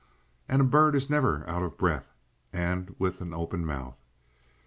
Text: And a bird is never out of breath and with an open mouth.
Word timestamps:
And 0.49 0.63
a 0.63 0.65
bird 0.65 0.95
is 0.95 1.11
never 1.11 1.47
out 1.47 1.61
of 1.61 1.77
breath 1.77 2.07
and 2.51 2.95
with 2.97 3.21
an 3.21 3.35
open 3.35 3.63
mouth. 3.67 3.99